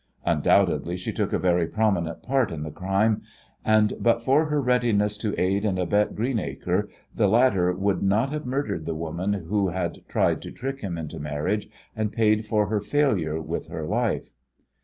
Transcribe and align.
Undoubtedly 0.25 0.97
she 0.97 1.13
took 1.13 1.31
a 1.31 1.37
very 1.37 1.67
prominent 1.67 2.23
part 2.23 2.51
in 2.51 2.63
the 2.63 2.71
crime, 2.71 3.21
and 3.63 3.93
but 3.99 4.23
for 4.23 4.45
her 4.45 4.59
readiness 4.59 5.15
to 5.15 5.39
aid 5.39 5.63
and 5.63 5.77
abet 5.77 6.15
Greenacre 6.15 6.89
the 7.13 7.27
latter 7.27 7.71
would 7.71 8.01
not 8.01 8.31
have 8.31 8.43
murdered 8.47 8.87
the 8.87 8.95
woman 8.95 9.33
who 9.33 9.67
had 9.67 9.99
tried 10.07 10.41
to 10.41 10.49
trick 10.49 10.81
him 10.81 10.97
into 10.97 11.19
marriage 11.19 11.69
and 11.95 12.11
paid 12.11 12.47
for 12.47 12.65
her 12.65 12.79
failure 12.81 13.39
with 13.39 13.67
her 13.67 13.85
life. 13.85 14.31